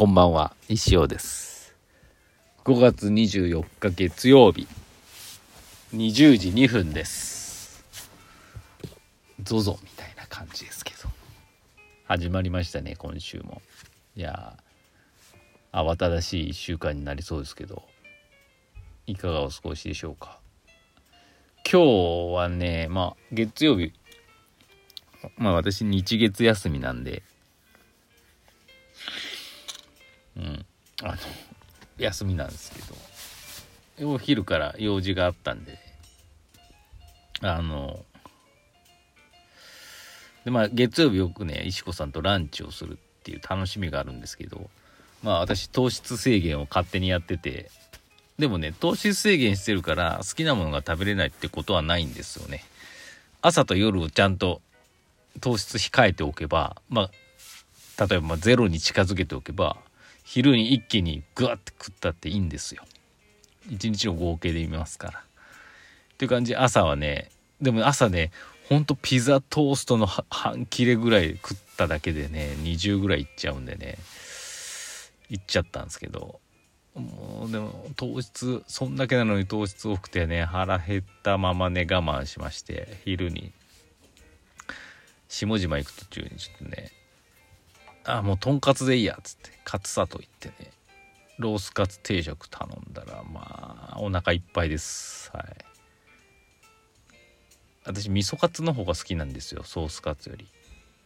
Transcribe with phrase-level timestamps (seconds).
[0.00, 1.74] こんばんは、石尾です。
[2.64, 4.66] 5月24日月曜日、
[5.94, 7.84] 20時2分です。
[9.42, 11.10] ゾゾみたいな感じですけど。
[12.06, 13.60] 始まりましたね、今週も。
[14.16, 17.82] いやー、慌ただしい1週間になりそうですけど、
[19.06, 20.38] いかがお過ごしでしょうか。
[21.70, 23.92] 今日はね、まあ、月曜日、
[25.36, 27.22] まあ私日月休みなんで、
[31.02, 31.16] あの
[31.98, 35.78] 休みなんですけどお昼から用事があったんで
[37.42, 38.04] あの
[40.44, 44.70] でまあ月曜日よくね石子さんとランチをするっていう楽しみがあるんですけど
[45.22, 47.70] まあ私糖質制限を勝手にやってて
[48.38, 52.64] でもね糖質制限してるから好きなものが食べれないってことはないんですよね。
[53.42, 54.60] 朝と夜をちゃんと
[55.40, 57.10] 糖質控えておけばま
[57.98, 59.76] あ例えばゼロに近づけておけば
[60.32, 62.84] 昼に一気にグワッて食ったっていいんですよ。
[63.68, 65.18] 一日の合計で見ますから。
[65.18, 65.22] っ
[66.18, 68.30] ていう感じ朝はねでも朝ね
[68.68, 73.98] ほんとピザトーストの半切れぐらい食っただけでね20ぐらいいっちゃうんでね
[75.30, 76.38] いっちゃったんですけど。
[76.94, 83.52] もうでも糖質そんだけなのに糖質多くてね腹減ったままね我慢しまして昼に
[85.28, 86.92] 下島行く途中にちょっとね
[88.04, 89.50] あもうとんかつでいいやっつって。
[89.64, 90.70] カツサと言ってね。
[91.38, 95.30] ロースカツ定食頼んだらまあお腹いっぱいです。
[95.32, 95.44] はい。
[97.84, 100.46] 私味噌カツの方が好きなんですよソースカツより。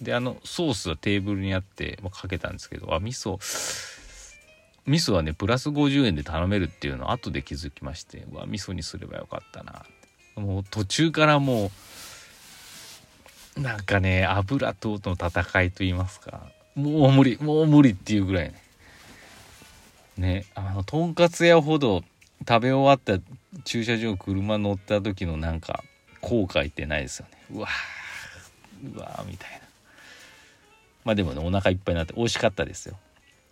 [0.00, 3.38] であのソースはテーブルにあって、まあ、かけたんですけどあ味噌
[4.86, 9.84] 味噌はねプラス50円で頼めるっていうのを後で気づきましてうわ味噌にすればよかったな。
[10.36, 11.70] もう途中からも
[13.56, 16.50] うなんかね油との戦いと言いますか。
[16.82, 18.54] もう無理もう無理っていうぐらいね。
[20.16, 22.02] ねあのとんかつ屋ほど
[22.48, 23.22] 食べ終わった
[23.64, 25.82] 駐車場車乗った時のなんか
[26.20, 27.38] 後悔ってないですよね。
[27.52, 29.58] うわーうわーみたいな。
[31.04, 32.96] まあでもねお腹いっぱいになって美味しかったですよ。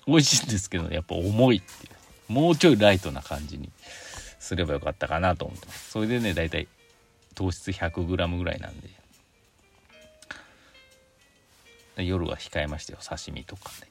[0.07, 2.33] 美味しいんですけど、やっぱ重いっていう。
[2.33, 3.71] もうちょいライトな感じに
[4.39, 5.91] すればよかったかなと思ってます。
[5.91, 6.69] それでねだいたい
[7.35, 8.98] 糖質 100g ぐらいなんで。
[12.03, 12.99] 夜は控えましたよ。
[13.03, 13.89] 刺身とかね。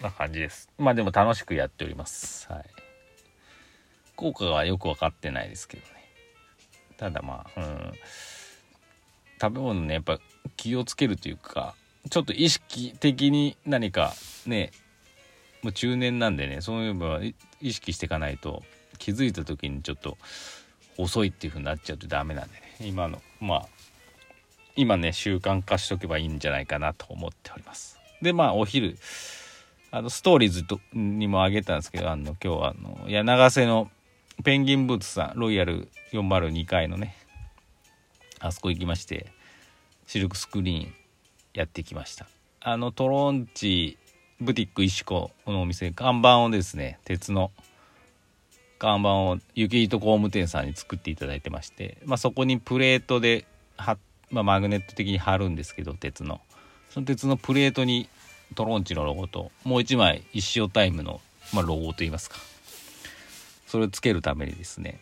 [0.00, 0.68] な感じです。
[0.78, 2.50] まあでも楽しくやっております。
[2.50, 2.64] はい。
[4.16, 5.88] 効果はよく分かってないですけどね。
[6.96, 7.92] ただまあうん。
[9.40, 10.18] 食べ物ねやっぱ
[10.56, 11.74] 気をつけるというか
[12.10, 14.14] ちょっと意識的に何か
[14.46, 14.70] ね
[15.62, 17.20] もう中年なんでねそういうのは
[17.60, 18.62] 意識していかないと
[18.98, 20.16] 気づいた時にちょっと
[20.96, 22.76] 遅いっていう風になっちゃうとダメなんでね。
[22.80, 23.68] 今のまあ
[24.76, 27.98] 今ね習慣化しとけばいいんじゃないかなと思っております。
[28.22, 28.96] でまあお昼
[29.90, 33.90] あのストーリーズとにもあげたんですけどあの今日はあの柳瀬の
[34.42, 37.14] ペンギンブーツさんロイヤル402階のね
[38.40, 39.26] あそこ行きまして
[40.06, 40.94] シルクスクリーン
[41.52, 42.26] やってきました。
[42.60, 43.98] あのトロンチ
[44.40, 47.52] ブティック石子のお店看板をですね鉄の
[48.78, 53.46] 看板を雪糸工務店さんに作っていただいてまして、まあ、そこにプレートで
[53.76, 56.40] 貼ってまあ、マグネット的に貼るんですけど鉄の。
[56.90, 58.08] その鉄のプレートに
[58.54, 61.20] トロンチのロゴともう一枚一生タイムの、
[61.52, 62.36] まあ、ロゴといいますか。
[63.66, 65.00] それをつけるためにですね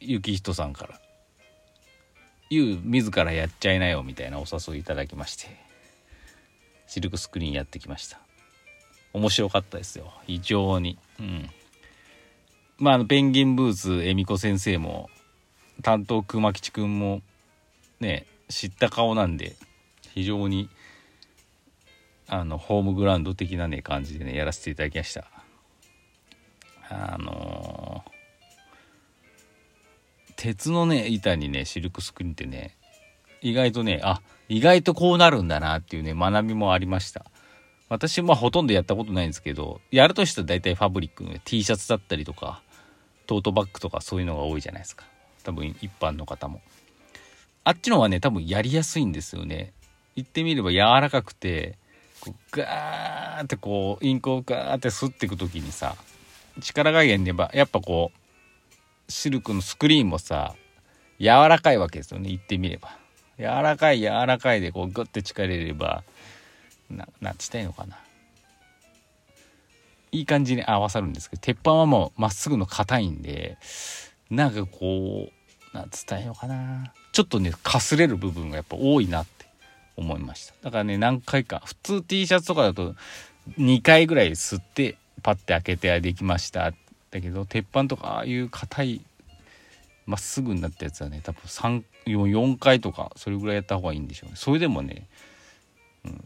[0.00, 1.00] 雪人さんから
[2.48, 5.48] 「ゆう自らやっちゃいなよ」みたいなお誘いいただきまして
[6.86, 8.20] シルクスクリーンやってきました。
[9.12, 10.12] 面白かったですよ。
[10.26, 10.98] 非常に。
[11.18, 11.50] うん。
[12.78, 15.10] まあのペンギンブーツ恵美子先生も
[15.82, 17.22] 担当熊吉くんも
[18.00, 19.56] ね知った顔なんで
[20.14, 20.68] 非常に
[22.26, 25.24] あのホームグラウンド的なね感じでねやらせていただきました。
[26.88, 32.76] あのー、鉄のね板にねシルクスクリーンってね
[33.42, 37.24] 意外とねあ意外とこうなるんだなっていうね学びもありました。
[37.88, 42.62] 私もほとんどやったことないんですけどやるとしたら大体ファブリックの T シャツだったりとか
[43.26, 45.04] トートバッグとかそういうのが多いじゃないですか。
[45.42, 46.60] 多分一般の方も。
[47.64, 49.72] あっちの方はね多分やりやすいんですよね。
[50.16, 51.78] 言ってみれば柔らかくて
[52.20, 55.96] こうガーってこうインクをガーって吸っていく時にさ
[56.60, 60.54] 力加減でやっぱこうシルクのスクリーンもさ
[61.18, 62.98] 柔らかいわけですよね言ってみれば。
[63.38, 66.04] 柔らかい柔らかいでこうグッて力入れれば
[66.90, 67.98] ななんて言ったいのかな。
[70.12, 73.58] いい感じに合わさるんですけど鉄板はもうまっすぐの硬いんで
[74.28, 75.32] なんかこう
[75.72, 76.92] なんつったらいいのかな。
[77.12, 79.46] ちょっとねかすれる部分がやっぱ多いなって
[79.96, 80.54] 思いました。
[80.62, 82.94] だからね何回か普通 T シャツとかだと
[83.58, 86.72] 2回ぐらい吸ってパッて開けてできました。
[87.10, 89.00] だけど鉄板とかああいう硬い
[90.06, 91.40] まっすぐになったやつはね多分
[92.06, 94.36] 344回とかそれぐらいやった方がいいんでしょうね。
[94.36, 95.06] それでもね、
[96.04, 96.24] うん、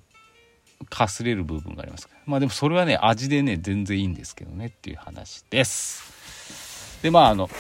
[0.89, 2.21] かすれる部分がありますから。
[2.27, 7.01] まあでもそれはね味でね全然いいんですけどねっていう話です。
[7.03, 7.51] でまああの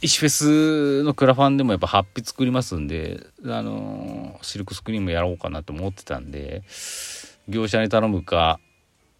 [0.00, 6.62] 石フェスのクラファンでもやっぱハッピー作りますんであのシルクスクリーンもやろうかなと思ってたんで
[7.48, 8.60] 業者に頼むか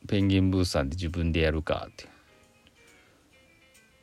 [0.06, 2.06] ペンギンブースさんで自分でやるかって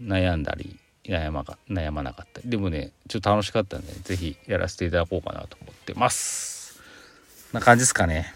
[0.02, 2.50] 悩んだり悩まか悩まなかったり。
[2.50, 6.82] でもねちょっと楽しかったんで是非やらせていただこうかなと思ってます。
[7.54, 8.34] な感じですかね。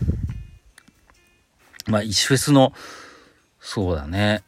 [1.88, 2.74] まあ石フェスの
[3.59, 4.44] そうだね。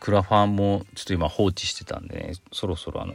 [0.00, 3.14] クラファンもちょっと今放置してたんでねそろそろあの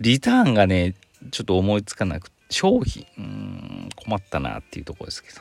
[0.00, 0.94] リターンがね
[1.30, 5.40] ちょっと思いつかなく商品うん困ったなっていうとこですけど。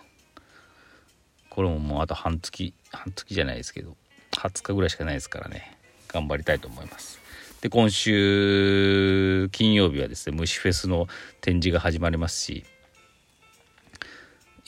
[1.52, 3.96] これももうあと半月半月じゃないですけど
[4.32, 5.78] 20日ぐらいしかないですからね。
[6.08, 7.20] 頑張りたいと思います。
[7.60, 11.08] で今週金曜日はですね虫フェスの
[11.42, 12.66] 展示が始まりますし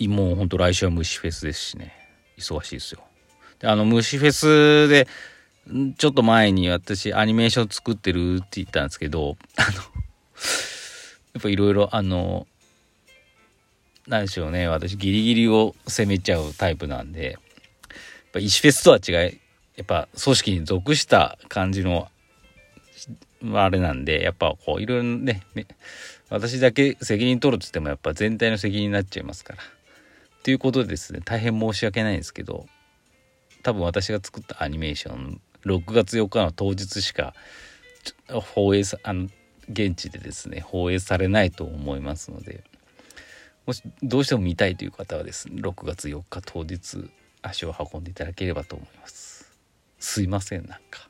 [0.02, 1.94] もうほんと来週は虫フェスですしね。
[2.38, 3.02] 忙しいですよ。
[3.60, 5.08] であの虫フェスで
[5.98, 9.78] ちょっと前に私アニメーション作ってるって言ったんですけどあの
[11.34, 12.48] やっぱいろいろあの
[14.08, 17.42] 何でしょうね私ギリギリを攻めちゃうタイプなんでやっ
[18.34, 19.40] ぱ石フェスとは違い
[19.76, 22.10] やっぱ組織に属した感じの
[23.54, 25.44] あれなんでやっぱこういろいろね
[26.30, 29.60] 私だけ責任取るっつってもやっぱ全体の責任になっちゃいますから。
[30.44, 32.66] ということでですね大変申し訳ないんですけど
[33.64, 37.34] 多分私が作ったアニメーション6月4日の当日しか
[38.56, 39.30] 放映さあの
[39.70, 42.64] 現地でですね放映されないと思いますので
[43.66, 47.10] もしどうしても見たいという方はですね6月4日当日
[47.42, 49.52] 足を運んでいただければと思います。
[50.00, 51.10] すいませんなんか。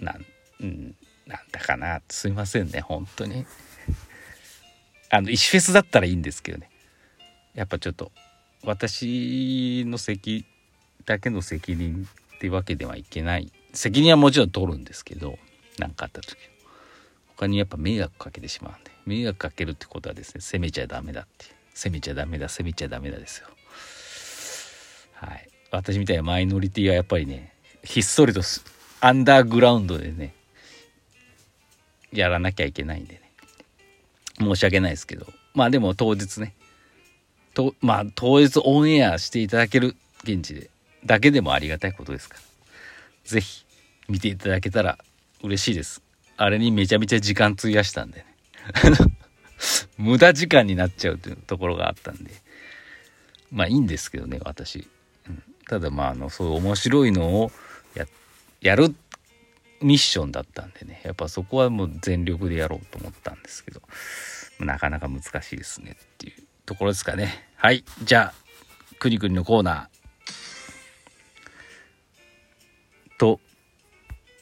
[0.00, 0.24] なん、
[0.60, 0.94] うん、
[1.26, 2.00] なんだかな。
[2.08, 3.44] すいませんね本当に。
[5.10, 6.70] あの石フェスだったらいいんですけどね。
[7.54, 8.12] やっぱちょっと
[8.62, 10.44] 私の責
[11.08, 12.06] だけの責任
[12.36, 13.50] ってわけではいけない。
[13.72, 15.38] 責任はもちろん取るんですけど
[15.78, 16.36] 何かあった時。
[17.36, 18.90] 他にやっぱ迷惑かけてしまうんで。
[19.06, 23.48] 迷惑かけるってことはですね責めちゃダメだって責めちゃダメだ責めちゃダメだですよ。
[25.14, 25.48] はい。
[25.70, 28.42] 私みたいなマイノリティはやっぱりねひっそりと
[29.00, 30.34] アンダーグラウンドでね
[32.12, 33.22] やらなきゃいけないんでね。
[34.38, 35.26] 申し訳ないですけど。
[35.54, 36.54] まあでも当日ね。
[37.54, 40.70] とまあ当日オンエアしていただける現地で。
[41.04, 42.40] だけでもありがたいことですから。
[43.24, 43.64] 是非
[44.08, 44.98] 見ていただけたら
[45.42, 46.02] 嬉しいです。
[46.36, 48.26] あれにめちゃめちゃ時間費やしたんでね。
[49.98, 52.30] 無駄時間になっちゃうというところがあったんで。
[53.50, 54.86] まあいいんですけどね私、
[55.26, 57.52] うん、ただまああのそういう面白いのを
[57.94, 58.06] や
[58.60, 58.94] やる
[59.80, 61.00] ミッションだったんでね。
[61.04, 63.82] やっぱそこはもう全力でやろうと思ったんですけど。
[64.60, 67.48] なかなか難しいですねっていうところですかね。
[67.56, 67.84] はい。
[68.02, 69.97] じゃあくにくにのコーナー。
[73.18, 73.40] と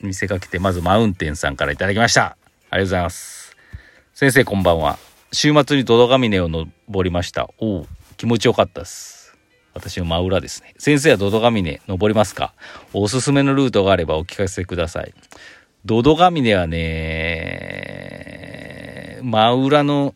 [0.02, 2.36] 見せかけてまずマウンテンさんから頂きました。
[2.70, 3.56] ありがとうございます。
[4.14, 4.98] 先生こんばんは。
[5.32, 6.70] 週末にドドガミネを登
[7.02, 7.48] りました。
[7.58, 9.34] おお気持ちよかったです。
[9.74, 10.74] 私の真裏ですね。
[10.78, 12.54] 先生はドドガミネ登りますか？
[12.92, 15.12] おすすめのルートがあればお聞かせください。
[15.84, 16.90] ドドガミネはね、
[19.22, 20.14] 真裏の、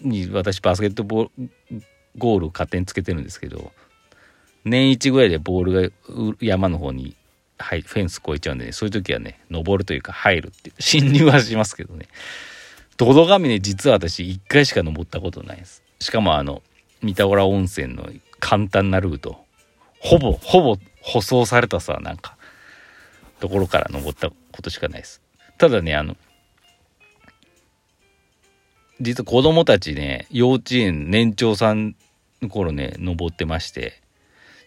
[0.00, 1.30] に私バスケットボー
[1.70, 1.82] ル、
[2.16, 3.72] ゴールを勝手につけてるんですけど、
[4.64, 7.16] 年一ぐらいでボールが山の方に、
[7.58, 12.06] はい、フェンス越えちゃうんでね、そういう時はね、登るというか入るっていう、侵入はしますけどね。
[12.96, 15.82] ドドガミネ実は私1回しか登ったことないです。
[16.00, 16.62] しかもあの、
[17.02, 19.44] 三田浦温泉の簡単なルート
[20.00, 22.36] ほぼほぼ舗装されたさなんか
[23.38, 25.22] ところから登ったことしかないです
[25.58, 26.16] ただねあの
[29.00, 31.94] 実は子供たちね幼稚園年長さん
[32.42, 34.00] の頃ね登ってまして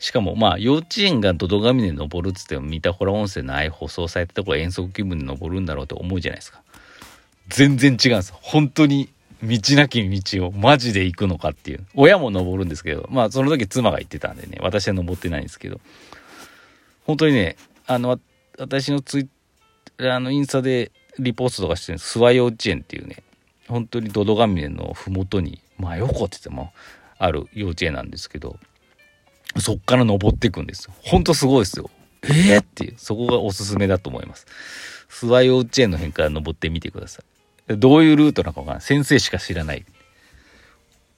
[0.03, 6.61] しかもまあ幼稚園がドドガミで登るっつっても三田浦温泉のあいう舗装されたところ遠足気分で登るんだろうと思うじゃないですか。
[7.47, 9.07] 全然違うんです本当に
[9.41, 11.85] 道なき道をマジで行くのかっていう。
[11.95, 15.79] 親も登るんですけど、まあその時妻が行ってたんでね、私は登ってないんですけど、
[17.05, 17.55] 本当にね、
[17.87, 18.19] あの、
[18.59, 19.29] 私のツイ
[20.05, 23.23] あの、インスタでリポートとかしてる諏訪幼稚園っていうね、
[23.69, 26.73] 本当にドドガミネの麓に、まあ横って言っても
[27.19, 28.59] ある幼稚園なんですけど、
[29.59, 30.93] そっから登っていくんですよ。
[31.03, 31.89] ほんとすごいですよ。
[32.23, 34.47] えー、っていう、そこがおすすめだと思います。
[35.09, 37.21] 諏訪幼稚園の辺から登ってみてくださ
[37.69, 37.77] い。
[37.77, 39.85] どういうルートなのかが先生しか知らない。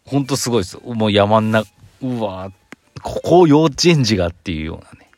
[0.05, 1.63] ほんとすごいですもう山んな
[2.01, 2.51] うわ
[3.01, 5.09] ここ幼稚園児がっていうようなね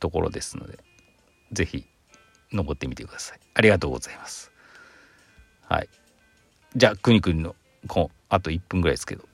[0.00, 0.78] ところですので
[1.52, 1.86] 是非
[2.52, 4.52] 登ってみてくださいありがとうございます
[5.62, 5.88] はい
[6.76, 7.56] じゃあくにくにの
[7.88, 9.24] こあと1分ぐらいですけど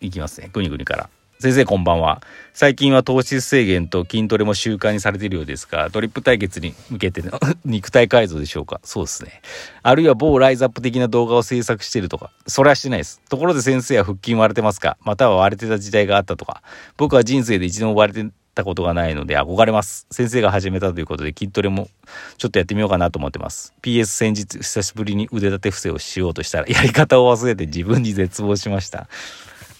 [0.00, 1.10] いきますねくにくにから
[1.44, 2.22] 先生こんばんは。
[2.54, 8.80] 最近は糖質制限と筋トレも習慣にされているようですがトリップ対決に向けての 肉体改造でしょうか？
[8.82, 9.42] そうですね。
[9.82, 12.30] あるいは某ライズアップ的な動画を制作しているとか。
[12.46, 13.20] それはしてないです。
[13.28, 14.96] ところで先生は腹筋割れてますか？
[15.02, 16.62] または割れてた時代があったとか。
[16.96, 20.06] 僕は人生で一度も割れてたことがないので憧れます。
[20.10, 21.90] 先生が始めたということで筋トレも
[22.38, 23.74] ちょっとやってみようかなと思ってます。
[23.82, 29.08] PS 先日久しぶりに腕立て伏せをしようとしたらやり方を忘れて自分に絶望しました。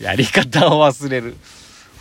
[0.00, 1.36] やり方を忘れる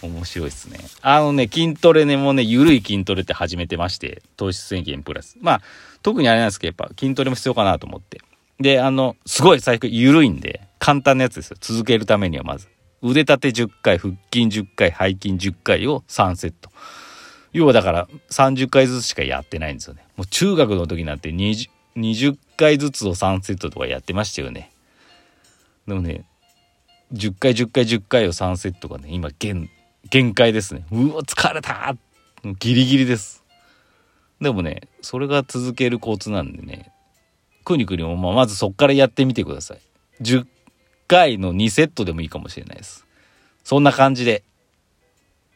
[0.01, 0.79] 面白いですね。
[1.01, 5.37] あのね、筋トレね、もうね、ゆるい筋トレって始めてまして、糖質制限プラス。
[5.39, 5.61] まあ、
[6.01, 8.21] 特にあれなんですけど、やっぱ筋トレも必要かなと思って。
[8.59, 11.57] で、あの、すごい最初ゆるいんで、簡単なやつですよ。
[11.59, 12.67] 続けるためにはまず。
[13.01, 16.69] 腕立て10回、腹筋10回、背筋10回を3セット。
[17.53, 20.05] 要はだから30回ずつしかやってないんですよね。
[20.17, 24.71] もう中学の時なんて 20, 20回ずつを3セットとかやってましたよね。
[25.87, 26.25] でもね、
[27.13, 29.69] 10回10回10回を3セットがね、今限、
[30.09, 30.85] 限界ですね。
[30.91, 31.95] うわ、疲れた
[32.59, 33.43] ギリギリです。
[34.41, 36.91] でもね、それが続けるコツなんでね、
[37.63, 39.79] くにくにもまあまずそっからやってみてください。
[40.21, 40.45] 10
[41.07, 43.05] 回の2セットでもいいかもしれないです。
[43.63, 44.43] そんな感じで、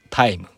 [0.09, 0.47] タイム